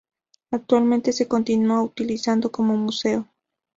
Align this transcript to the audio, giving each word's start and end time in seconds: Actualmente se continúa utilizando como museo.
Actualmente 0.49 1.13
se 1.13 1.27
continúa 1.27 1.83
utilizando 1.83 2.51
como 2.51 2.75
museo. 2.75 3.29